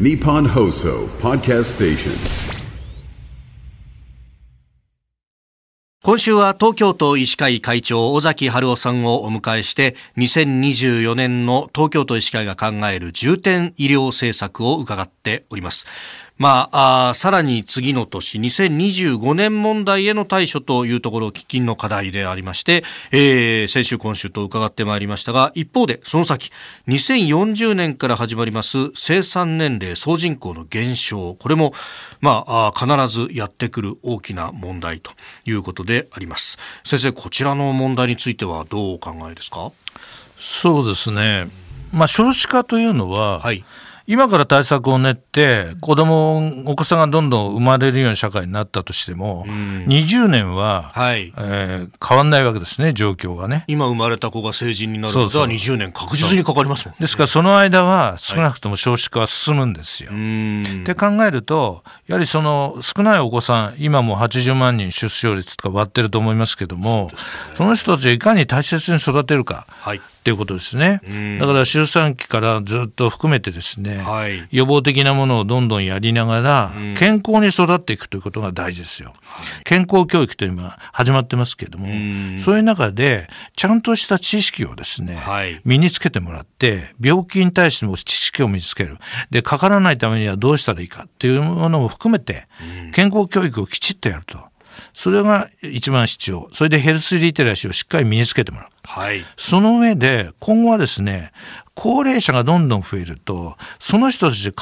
[0.00, 2.62] ニポンホーソーパーキャストステーション
[6.02, 15.86] 今週は東京都医師会会長尾崎春夫さんをお迎えして2024年の東京都医師会が考える重点医療政策を伺っております。
[16.42, 22.82] まあ、あさらに次の年2025年問題への対処というところ喫緊の課題でありまして、
[23.12, 26.50] えー、先週今週と伺ってまいりましたが一方でその先
[26.88, 31.74] 2040年から始まります生産年齢総人口の減少これも、
[32.20, 35.12] まあ、必ずやってくる大きな問題と
[35.44, 36.58] いうことであります。
[36.82, 39.70] 先生こちらの問題についてはどうお考えですか？
[40.40, 41.46] そうですね、
[41.92, 43.64] まあ、少子化というのは、はい
[44.06, 51.32] 今から対策を練って子供お子さんがどんどん生まれるような社会になったとしても、うん、20年は、はい。
[51.36, 53.64] えー、変わんないわけですね状況がね。
[53.68, 60.10] 今生まれた子が成人になることは20年確実にかかりますもん、ね、ですからその間は少なくとも少子化は進むんですよ。
[60.10, 67.10] はい、って考えるとやはりその少ないお子さん今も80万人出生率とか割ってると思いますけども
[67.56, 71.00] そ、ね,、の人たちをいかに大切に育てるか、はい、っていうことですね。
[71.40, 79.14] だから出産期からずっと含めてですね、はい、予防的なものをどんどんやりながら、健康に育っていくということが大事ですよ。
[79.64, 81.88] 健康教育というのは始まってますけれども、
[82.38, 88.98] そういう中で、ちゃんとした知識をですね、はい、身につけてもらって、病気に対しても知識を身につける。
[89.30, 92.46] で、かからないためにはどうしたらいいかっていうものも含めて、
[92.92, 94.38] 健康教育をきちっとやると。
[94.94, 96.48] それが一番必要。
[96.52, 98.71] それでヘルスリテラシーをしっかり身につけてもらう。
[98.92, 99.24] はい。
[99.38, 101.32] その上で、今後はですね、
[101.74, 104.52] 高齢者がどんどん増えると、その人たち必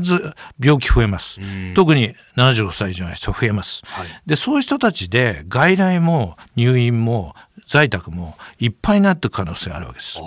[0.00, 1.38] ず病気増えます。
[1.74, 3.82] 特に75歳以上の人増えます。
[3.84, 7.34] はい、で、そういう人たちで外来も入院も
[7.66, 10.20] 在宅もいっぱいになっていく可能性があるわけです。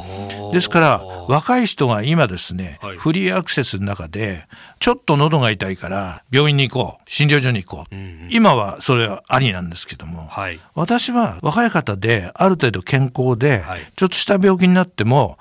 [0.53, 4.47] ですから若い人が今ですね、はい、フリーアクセスの中で
[4.79, 13.46] ちょっと喉が痛いから病院に行こう診療所に行こう、うんうん、今はそれはありなんですけども、はい、私は若い方である程度健康で、
[13.95, 15.37] ちょっとした病気になっても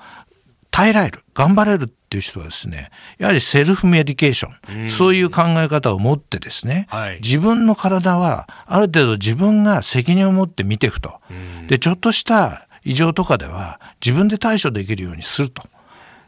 [0.71, 15.63] 耐えられる頑張れるっていう人はですねやはりセルフメディケーション、うん、そういう考え方を持ってですね、はい、自分の体はある程度自分が責任を持って見ていくと、うん、でちょっとした異常とかでは自分で対処できるようにすると。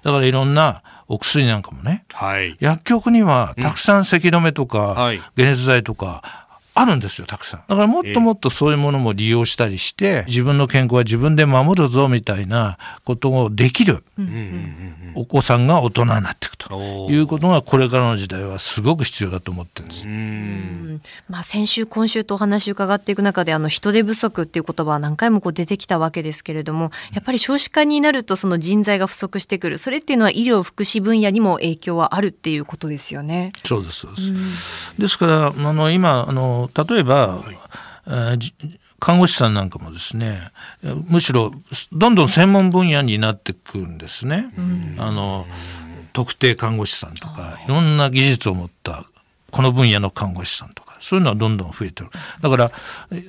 [0.03, 4.95] だからいろんなお薬なんかもね、はい、薬局にはたくさん咳止めとか、うん。
[4.95, 6.47] はい、解熱剤とか
[6.79, 7.59] あるんですよ、たくさん。
[7.67, 14.03] だからもっともっとそういうものも利用したりして、自分の健康は自分で守るぞみたいなことをできる、
[15.15, 20.07] お子さんが大人になっていくということが、これからの時代はすごく必要だと思ってるんです。
[21.29, 29.77] まあ、先週、今週とお話伺っていく中で、あの人手不足っていう言葉は何回もこう出てきたわけですけれども、やっぱり少子化になるとその人材が不足してくる。
[29.77, 33.51] それっていうのは医療福祉分野にも影響はあるっていうことですよね。
[33.65, 34.33] そうです、そうです。
[34.97, 37.57] ですから、あの、今、あの、例えば、はい。
[38.07, 38.53] えー、
[38.99, 41.51] 看護師さんなんかもですねむしろ
[41.91, 44.51] どんどん専門分野になってくるんですね。
[44.97, 45.45] あの
[46.11, 49.05] 特定看護師さんとかいろんな技術を持った
[49.51, 52.09] この分野の看護師さんとかそういうのはどんどん増えてる。
[52.41, 52.71] だから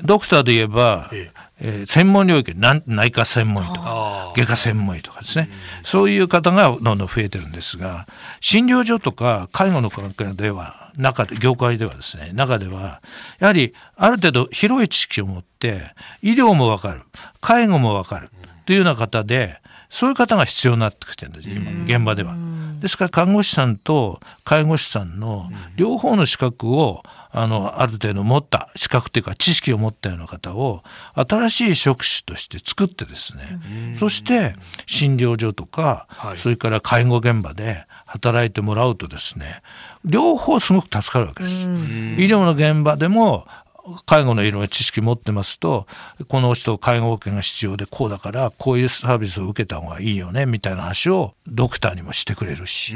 [0.02, 1.82] ドクターで言えば、ええ。
[1.82, 5.50] ー、専門領域内科専門医とか外科専門医とかですね。
[5.82, 8.06] そういう方がどんどん増えてるんですが
[8.40, 13.00] 診療所とか介護の関係では中で、業界ではですね、中では、
[13.38, 17.02] やはりある程度広い知識を持って、医療もわかる、
[17.40, 18.30] 介護もわかる
[18.66, 22.34] というような方で、そういう方が必要になってきてるんです、今、現場では。
[22.80, 30.82] ですから看護師さんと介護士さんの両方の資格をあのある程度持った資格というか知識を持ったような方を
[31.14, 34.54] 新しい職種として作ってですねそして
[34.86, 39.62] 診療所とか、それから介護現場で働いてもらうとですね
[40.04, 41.68] 両方すごく助かるわけです。
[41.68, 43.46] 医療の現場でも
[44.06, 45.86] 介護のいろんな知識持ってますと
[46.28, 52.94] この人介護保険が必要でこうだからこういうサービスを受けた方がいいよねみたいな話をドクターにもしてくれるし。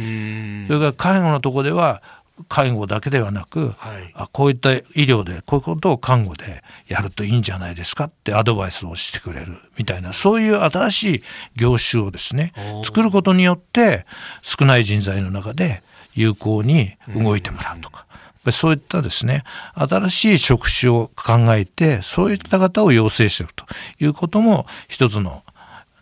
[0.67, 2.03] それから介護のとこでは
[2.49, 8.07] 介護だけではなく、はい、あこういった医療でこういうことを看護でやるといいんじゃないですか？
[8.07, 9.57] ってアドバイスをしてくれる。
[9.79, 11.23] みたいなそういう新しい
[11.55, 12.53] 業種をですね
[12.83, 14.05] 作ることによって
[14.43, 18.05] 少ない人材の中で有効に動いてもらうとか。
[18.53, 19.43] そういったですね、
[19.75, 23.65] 新しい職種を考えて、そういった方を養成していくと
[24.01, 25.43] いうことも一つの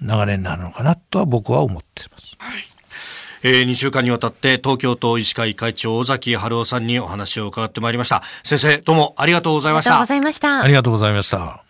[0.00, 2.36] 流れになるのかなとは僕は思っています。
[2.38, 2.62] はい。
[3.44, 8.22] えー、2週間にわたって東京都医師会会長尾崎春夫さんにお話を伺ってまいりました。
[8.44, 9.90] 先生どうもありがとうございました。
[9.90, 10.62] ありがとうございました。
[10.62, 11.61] ありがとうございました